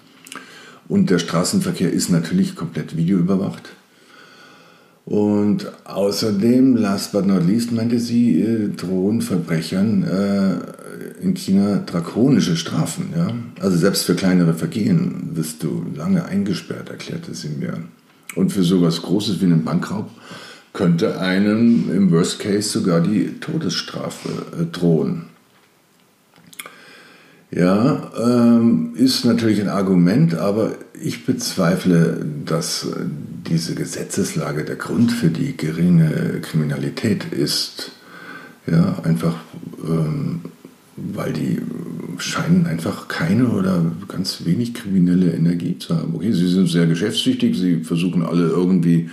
[0.89, 3.71] Und der Straßenverkehr ist natürlich komplett videoüberwacht.
[5.07, 12.57] Und außerdem, last but not least, meinte sie, äh, drohen Verbrechern äh, in China drakonische
[12.57, 13.13] Strafen.
[13.17, 13.29] Ja?
[13.61, 17.79] Also selbst für kleinere Vergehen wirst du lange eingesperrt, erklärte sie mir.
[18.35, 20.11] Und für sowas Großes wie einen Bankraub
[20.73, 25.27] könnte einem im Worst Case sogar die Todesstrafe äh, drohen.
[27.55, 32.89] Ja, ähm, ist natürlich ein Argument, aber ich bezweifle, dass
[33.49, 37.93] diese Gesetzeslage der Grund für die geringe Kriminalität ist.
[38.67, 39.37] Ja, einfach,
[39.87, 40.41] ähm,
[40.97, 41.61] weil die
[42.19, 46.17] scheinen einfach keine oder ganz wenig kriminelle Energie zu haben.
[46.17, 49.11] Okay, sie sind sehr geschäftstüchtig, sie versuchen alle irgendwie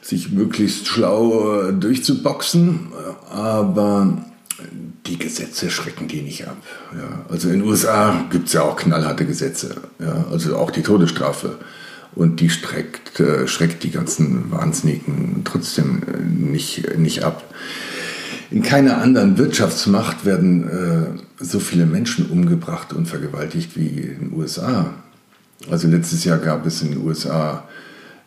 [0.00, 2.88] sich möglichst schlau äh, durchzuboxen,
[3.30, 4.24] aber
[5.06, 6.56] die Gesetze schrecken die nicht ab.
[6.96, 7.24] Ja.
[7.28, 10.26] Also in den USA gibt es ja auch knallharte Gesetze, ja.
[10.30, 11.58] also auch die Todesstrafe.
[12.14, 17.42] Und die streckt, äh, schreckt die ganzen Wahnsinnigen trotzdem äh, nicht, nicht ab.
[18.50, 24.32] In keiner anderen Wirtschaftsmacht werden äh, so viele Menschen umgebracht und vergewaltigt wie in den
[24.32, 24.94] USA.
[25.68, 27.68] Also letztes Jahr gab es in den USA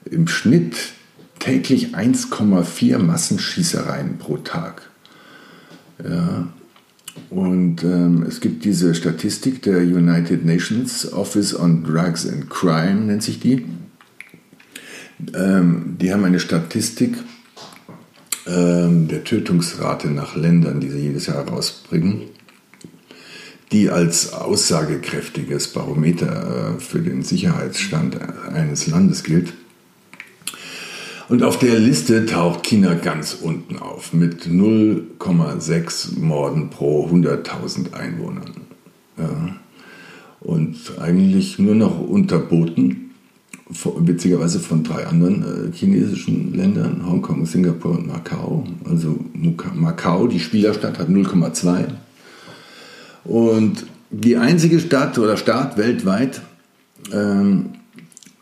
[0.03, 0.75] im Schnitt
[1.39, 4.81] täglich 1,4 Massenschießereien pro Tag.
[6.03, 6.47] Ja.
[7.29, 13.23] Und ähm, es gibt diese Statistik der United Nations Office on Drugs and Crime, nennt
[13.23, 13.65] sich die.
[15.35, 17.15] Ähm, die haben eine Statistik
[18.45, 22.23] ähm, der Tötungsrate nach Ländern, die sie jedes Jahr herausbringen,
[23.71, 28.17] die als aussagekräftiges Barometer äh, für den Sicherheitsstand
[28.53, 29.53] eines Landes gilt.
[31.29, 38.51] Und auf der Liste taucht China ganz unten auf mit 0,6 Morden pro 100.000 Einwohnern.
[39.17, 39.55] Ja.
[40.39, 43.11] Und eigentlich nur noch unterboten,
[43.69, 48.65] witzigerweise von drei anderen äh, chinesischen Ländern, Hongkong, Singapur und Macau.
[48.89, 49.19] Also
[49.73, 51.87] Macau, die Spielerstadt, hat 0,2.
[53.25, 56.41] Und die einzige Stadt oder Staat weltweit,
[57.11, 57.71] ähm,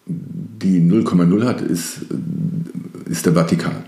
[0.06, 2.06] die 0,0 hat, ist
[3.05, 3.83] ist der Vatikan.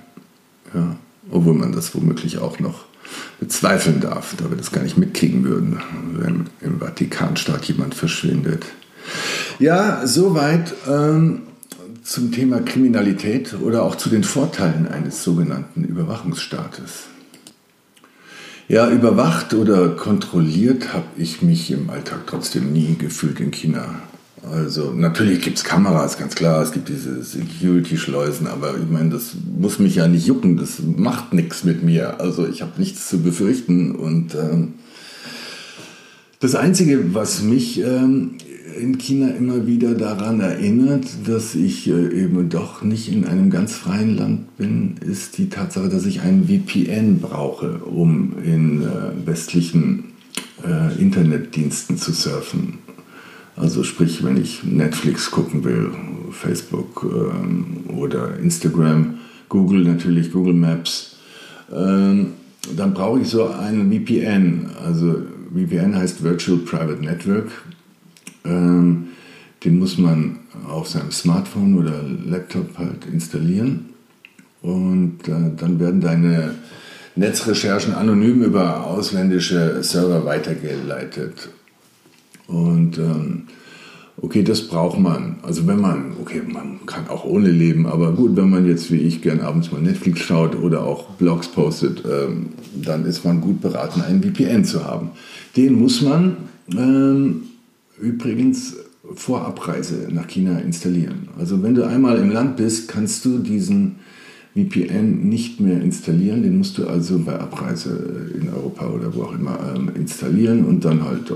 [0.74, 0.96] Ja,
[1.32, 2.86] obwohl man das womöglich auch noch
[3.40, 5.80] bezweifeln darf, da wir das gar nicht mitkriegen würden,
[6.14, 8.66] wenn im Vatikanstaat jemand verschwindet.
[9.60, 11.44] Ja, soweit ähm,
[12.04, 17.06] zum Thema Kriminalität oder auch zu den Vorteilen eines sogenannten Überwachungsstaates.
[18.70, 24.02] Ja, überwacht oder kontrolliert habe ich mich im Alltag trotzdem nie gefühlt in China.
[24.52, 29.36] Also natürlich gibt es Kameras, ganz klar, es gibt diese Security-Schleusen, aber ich meine, das
[29.60, 32.20] muss mich ja nicht jucken, das macht nichts mit mir.
[32.20, 33.96] Also ich habe nichts zu befürchten.
[33.96, 34.76] Und ähm,
[36.40, 38.38] das Einzige, was mich ähm,
[38.80, 43.74] in China immer wieder daran erinnert, dass ich äh, eben doch nicht in einem ganz
[43.74, 50.06] freien Land bin, ist die Tatsache, dass ich einen VPN brauche, um in äh, westlichen
[50.64, 52.80] äh, Internetdiensten zu surfen.
[53.58, 55.92] Also sprich, wenn ich Netflix gucken will,
[56.32, 59.16] Facebook ähm, oder Instagram,
[59.50, 61.18] Google natürlich, Google Maps,
[61.74, 62.34] ähm,
[62.76, 64.70] dann brauche ich so einen VPN.
[64.86, 67.50] Also VPN heißt Virtual Private Network.
[68.46, 69.08] Ähm,
[69.64, 73.90] den muss man auf seinem Smartphone oder Laptop halt installieren.
[74.62, 76.56] Und äh, dann werden deine
[77.16, 81.50] Netzrecherchen anonym über ausländische Server weitergeleitet.
[82.48, 83.44] Und ähm,
[84.22, 85.38] okay, das braucht man.
[85.44, 88.98] Also wenn man, okay, man kann auch ohne leben, aber gut, wenn man jetzt wie
[88.98, 93.62] ich gern abends mal Netflix schaut oder auch Blogs postet, ähm, dann ist man gut
[93.62, 95.12] beraten, einen VPN zu haben.
[95.56, 96.38] Den muss man
[96.72, 97.44] ähm,
[98.00, 98.76] übrigens
[99.16, 101.30] vor Abreise nach China installieren.
[101.40, 103.98] Also wenn du einmal im Land bist, kannst du diesen
[104.54, 106.42] VPN nicht mehr installieren.
[106.42, 110.84] Den musst du also bei Abreise in Europa oder wo auch immer ähm, installieren und
[110.84, 111.36] dann halt äh,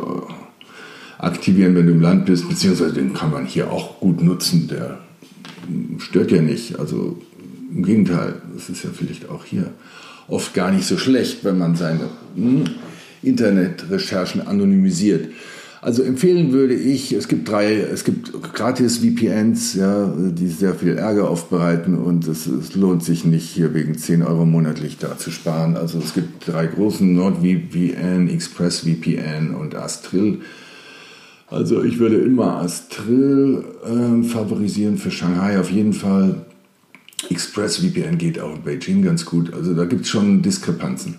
[1.22, 5.00] aktivieren, wenn du im Land bist, beziehungsweise den kann man hier auch gut nutzen, der
[6.00, 6.80] stört ja nicht.
[6.80, 7.18] Also
[7.74, 9.72] im Gegenteil, das ist ja vielleicht auch hier
[10.28, 12.64] oft gar nicht so schlecht, wenn man seine hm,
[13.22, 15.30] Internetrecherchen anonymisiert.
[15.84, 20.96] Also empfehlen würde ich, es gibt drei, es gibt gratis VPNs, ja, die sehr viel
[20.96, 25.32] Ärger aufbereiten und es, es, lohnt sich nicht, hier wegen 10 Euro monatlich da zu
[25.32, 25.78] sparen.
[25.78, 30.42] Also es gibt drei großen NordVPN, ExpressVPN und Astril.
[31.52, 36.46] Also ich würde immer Astril äh, favorisieren für Shanghai auf jeden Fall.
[37.30, 39.54] ExpressVPN geht auch in Beijing ganz gut.
[39.54, 41.16] Also da gibt es schon Diskrepanzen.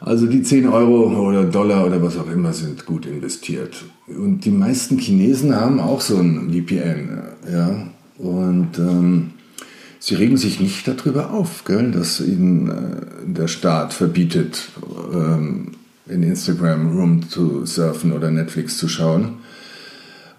[0.00, 3.84] Also die 10 Euro oder Dollar oder was auch immer sind gut investiert.
[4.08, 7.22] Und die meisten Chinesen haben auch so ein VPN.
[7.52, 7.86] Ja?
[8.16, 9.32] Und ähm,
[9.98, 14.70] sie regen sich nicht darüber auf, gell, dass ihnen äh, der Staat verbietet,
[15.12, 15.72] ähm,
[16.08, 19.39] in Instagram rum zu surfen oder Netflix zu schauen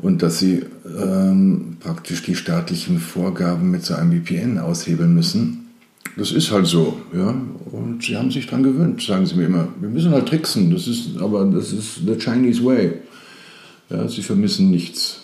[0.02, 5.70] und dass sie ähm, praktisch die staatlichen Vorgaben mit so einem VPN aushebeln müssen.
[6.18, 7.36] Das ist halt so, ja.
[7.72, 9.68] Und sie haben sich daran gewöhnt, sagen sie mir immer.
[9.80, 12.94] Wir müssen halt tricksen, das ist, aber das ist the Chinese way.
[13.90, 15.22] Ja, sie vermissen nichts.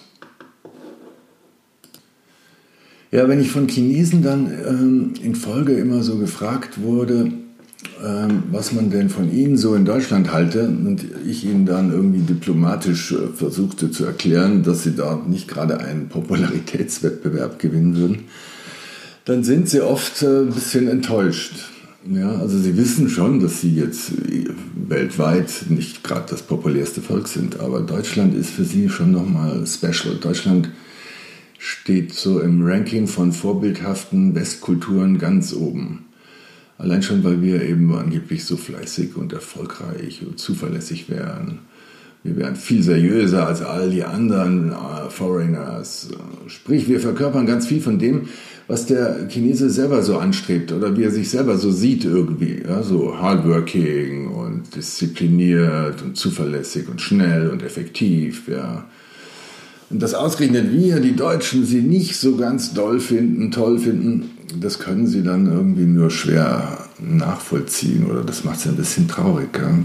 [3.12, 7.32] Ja, wenn ich von Chinesen dann ähm, in Folge immer so gefragt wurde,
[8.04, 12.22] ähm, was man denn von ihnen so in Deutschland halte und ich ihnen dann irgendwie
[12.22, 18.26] diplomatisch äh, versuchte zu erklären, dass sie dort nicht gerade einen Popularitätswettbewerb gewinnen würden,
[19.26, 21.54] dann sind sie oft äh, ein bisschen enttäuscht.
[22.10, 24.46] Ja, also sie wissen schon, dass sie jetzt äh,
[24.88, 30.16] weltweit nicht gerade das populärste Volk sind, aber Deutschland ist für sie schon nochmal special.
[30.16, 30.70] Deutschland
[31.60, 36.07] steht so im Ranking von vorbildhaften Westkulturen ganz oben.
[36.78, 41.60] Allein schon, weil wir eben angeblich so fleißig und erfolgreich und zuverlässig wären.
[42.24, 46.10] Wir wären viel seriöser als all die anderen uh, Foreigners.
[46.48, 48.28] Sprich, wir verkörpern ganz viel von dem,
[48.68, 52.64] was der Chinese selber so anstrebt oder wie er sich selber so sieht irgendwie.
[52.68, 58.48] Ja, so hardworking und diszipliniert und zuverlässig und schnell und effektiv.
[58.50, 58.86] Ja.
[59.90, 64.80] Und das ausgerechnet wir, die Deutschen, sie nicht so ganz doll finden, toll finden, das
[64.80, 69.50] können sie dann irgendwie nur schwer nachvollziehen oder das macht sie ein bisschen traurig.
[69.58, 69.78] Ja?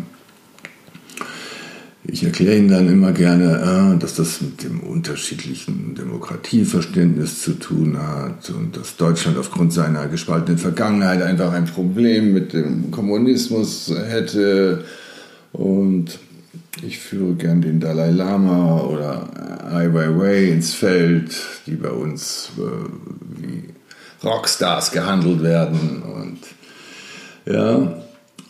[2.04, 7.96] Ich erkläre Ihnen dann immer gerne, äh, dass das mit dem unterschiedlichen Demokratieverständnis zu tun
[7.96, 14.84] hat und dass Deutschland aufgrund seiner gespaltenen Vergangenheit einfach ein Problem mit dem Kommunismus hätte
[15.52, 16.18] und
[16.84, 19.28] ich führe gern den Dalai Lama oder
[19.72, 23.31] Ai Weiwei ins Feld, die bei uns äh,
[24.24, 26.38] Rockstars gehandelt werden und
[27.52, 27.94] ja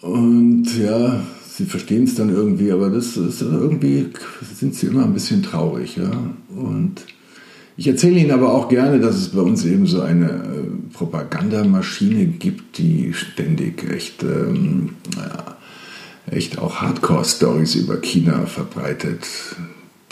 [0.01, 4.11] und ja sie verstehen es dann irgendwie, aber das ist irgendwie
[4.55, 6.11] sind sie immer ein bisschen traurig, ja
[6.55, 7.03] und
[7.77, 12.27] ich erzähle Ihnen aber auch gerne, dass es bei uns eben so eine äh, Propagandamaschine
[12.27, 15.57] gibt, die ständig echt ähm, ja,
[16.31, 19.27] echt auch Hardcore-Stories über China verbreitet.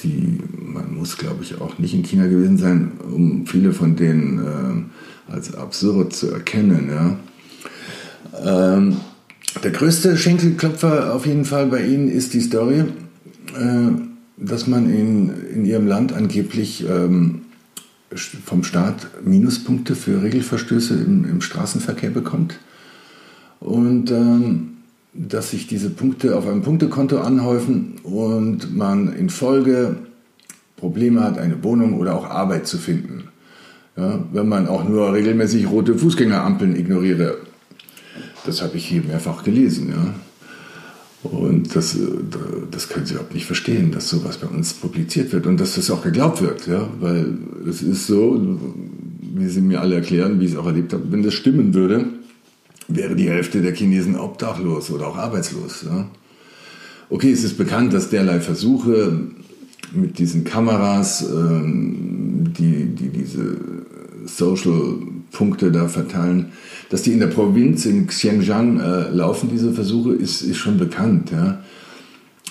[0.02, 4.38] Die, man muss, glaube ich, auch nicht in China gewesen sein, um viele von denen
[4.38, 4.99] äh,
[5.30, 6.90] als absurd zu erkennen.
[6.90, 8.76] Ja.
[8.76, 8.96] Ähm,
[9.62, 13.90] der größte Schenkelklopfer auf jeden Fall bei Ihnen ist die Story, äh,
[14.36, 17.42] dass man in, in Ihrem Land angeblich ähm,
[18.44, 22.58] vom Staat Minuspunkte für Regelverstöße im, im Straßenverkehr bekommt.
[23.60, 24.70] Und ähm,
[25.12, 29.96] dass sich diese Punkte auf einem Punktekonto anhäufen und man in Folge
[30.76, 33.29] Probleme hat, eine Wohnung oder auch Arbeit zu finden.
[33.96, 37.38] Ja, wenn man auch nur regelmäßig rote Fußgängerampeln ignoriere.
[38.46, 39.90] Das habe ich hier mehrfach gelesen.
[39.90, 40.14] Ja.
[41.22, 41.98] Und das,
[42.70, 45.90] das können Sie überhaupt nicht verstehen, dass sowas bei uns publiziert wird und dass das
[45.90, 46.66] auch geglaubt wird.
[46.66, 46.88] Ja.
[47.00, 47.36] Weil
[47.68, 48.58] es ist so,
[49.20, 52.06] wie Sie mir alle erklären, wie ich es auch erlebt habe, wenn das stimmen würde,
[52.88, 55.84] wäre die Hälfte der Chinesen obdachlos oder auch arbeitslos.
[55.84, 56.08] Ja?
[57.08, 59.20] Okay, es ist bekannt, dass derlei Versuche
[59.92, 63.56] mit diesen Kameras, ähm, die, die diese
[64.36, 66.52] Social-Punkte da verteilen,
[66.90, 71.30] dass die in der Provinz in Xinjiang äh, laufen, diese Versuche, ist, ist schon bekannt.
[71.30, 71.62] Ja?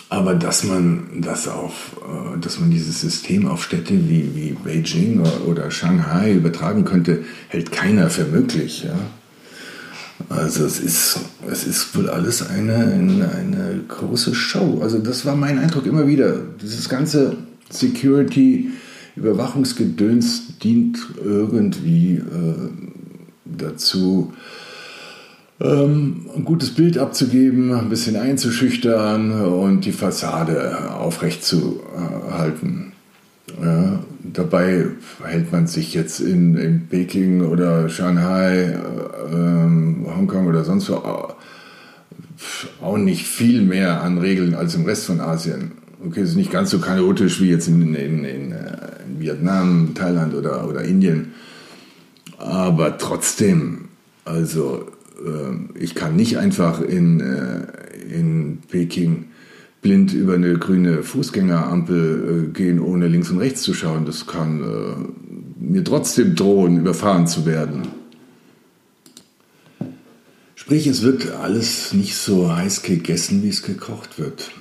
[0.09, 5.19] Aber dass man das auf, äh, dass man dieses System auf Städte wie, wie Beijing
[5.19, 8.83] oder, oder Shanghai übertragen könnte, hält keiner für möglich.
[8.83, 8.95] Ja?
[10.27, 14.79] Also es ist, es ist wohl alles eine, eine, große Show.
[14.81, 16.41] Also das war mein Eindruck immer wieder.
[16.61, 17.37] Dieses ganze
[17.69, 22.69] Security-Überwachungsgedöns dient irgendwie äh,
[23.45, 24.33] dazu,
[25.61, 32.93] ähm, ein gutes Bild abzugeben, ein bisschen einzuschüchtern und die Fassade aufrechtzuerhalten.
[33.61, 34.85] Ja, dabei
[35.23, 38.77] hält man sich jetzt in, in Peking oder Shanghai,
[39.33, 41.33] ähm, Hongkong oder sonst wo
[42.81, 45.71] auch nicht viel mehr an Regeln als im Rest von Asien.
[46.05, 49.93] Okay, es ist nicht ganz so chaotisch wie jetzt in, in, in, äh, in Vietnam,
[49.95, 51.33] Thailand oder, oder Indien.
[52.37, 53.89] Aber trotzdem,
[54.25, 54.87] also
[55.25, 57.67] äh, ich kann nicht einfach in, äh,
[58.13, 59.25] in Peking
[59.81, 64.05] blind über eine grüne Fußgängerampel äh, gehen, ohne links und rechts zu schauen.
[64.05, 67.87] Das kann äh, mir trotzdem drohen, überfahren zu werden.
[70.55, 74.51] Sprich, es wird alles nicht so heiß gegessen, wie es gekocht wird.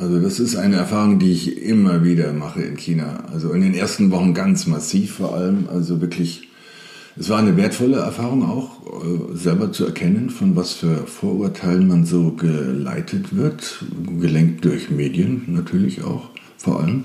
[0.00, 3.24] Also das ist eine Erfahrung, die ich immer wieder mache in China.
[3.32, 5.68] Also in den ersten Wochen ganz massiv vor allem.
[5.68, 6.48] Also wirklich
[7.18, 12.06] Es war eine wertvolle Erfahrung auch, äh, selber zu erkennen, von was für Vorurteilen man
[12.06, 13.84] so geleitet wird,
[14.18, 17.04] gelenkt durch Medien natürlich auch vor allem,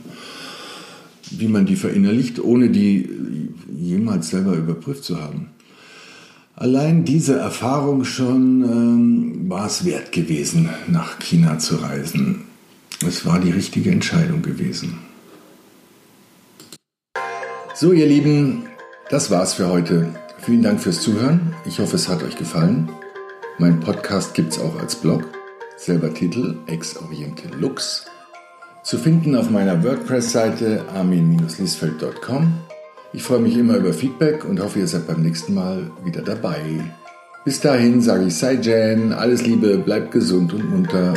[1.32, 3.10] wie man die verinnerlicht, ohne die
[3.78, 5.48] jemals selber überprüft zu haben.
[6.56, 12.47] Allein diese Erfahrung schon ähm, war es wert gewesen, nach China zu reisen.
[13.06, 14.98] Es war die richtige Entscheidung gewesen.
[17.76, 18.64] So, ihr Lieben,
[19.12, 20.16] das war's für heute.
[20.40, 21.54] Vielen Dank fürs Zuhören.
[21.66, 22.90] Ich hoffe, es hat euch gefallen.
[23.60, 25.26] Mein Podcast gibt's auch als Blog.
[25.76, 28.06] Selber Titel Ex Oriente Lux.
[28.84, 32.54] Zu finden auf meiner WordPress-Seite armin-liesfeld.com.
[33.14, 36.62] Ich freue mich immer über Feedback und hoffe, ihr seid beim nächsten Mal wieder dabei.
[37.46, 41.14] Bis dahin sage ich Sei Jan, alles Liebe, bleibt gesund und munter.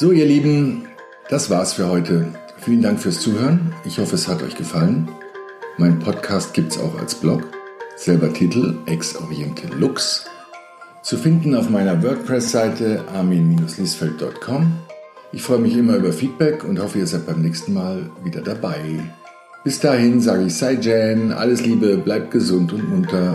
[0.00, 0.86] So, ihr Lieben,
[1.28, 2.28] das war's für heute.
[2.56, 3.74] Vielen Dank fürs Zuhören.
[3.84, 5.06] Ich hoffe, es hat euch gefallen.
[5.76, 7.42] Mein Podcast gibt's auch als Blog.
[7.96, 10.24] Selber Titel Ex Oriente Lux.
[11.02, 14.72] Zu finden auf meiner WordPress-Seite armin-liesfeld.com.
[15.32, 18.80] Ich freue mich immer über Feedback und hoffe, ihr seid beim nächsten Mal wieder dabei.
[19.64, 23.34] Bis dahin sage ich Sei Jan, alles Liebe, bleibt gesund und munter.